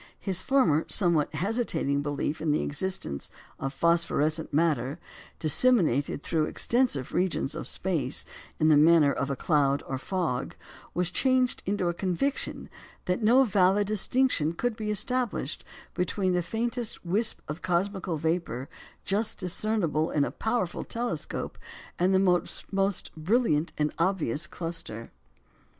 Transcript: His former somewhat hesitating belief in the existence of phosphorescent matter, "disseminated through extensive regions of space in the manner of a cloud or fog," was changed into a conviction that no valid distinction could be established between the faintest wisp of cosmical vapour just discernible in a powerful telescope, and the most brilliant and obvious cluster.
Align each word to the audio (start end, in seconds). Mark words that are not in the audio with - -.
His 0.19 0.41
former 0.41 0.83
somewhat 0.89 1.31
hesitating 1.35 2.01
belief 2.01 2.41
in 2.41 2.49
the 2.49 2.63
existence 2.63 3.29
of 3.59 3.71
phosphorescent 3.71 4.51
matter, 4.51 4.97
"disseminated 5.37 6.23
through 6.23 6.45
extensive 6.45 7.11
regions 7.13 7.53
of 7.53 7.67
space 7.67 8.25
in 8.59 8.69
the 8.69 8.77
manner 8.77 9.13
of 9.13 9.29
a 9.29 9.35
cloud 9.35 9.83
or 9.85 9.99
fog," 9.99 10.55
was 10.95 11.11
changed 11.11 11.61
into 11.67 11.87
a 11.87 11.93
conviction 11.93 12.67
that 13.05 13.21
no 13.21 13.43
valid 13.43 13.85
distinction 13.85 14.53
could 14.53 14.75
be 14.75 14.89
established 14.89 15.63
between 15.93 16.33
the 16.33 16.41
faintest 16.41 17.05
wisp 17.05 17.39
of 17.47 17.61
cosmical 17.61 18.17
vapour 18.17 18.69
just 19.05 19.37
discernible 19.37 20.09
in 20.09 20.23
a 20.25 20.31
powerful 20.31 20.83
telescope, 20.83 21.59
and 21.99 22.11
the 22.11 22.17
most 22.73 23.11
brilliant 23.15 23.71
and 23.77 23.93
obvious 23.99 24.47
cluster. 24.47 25.11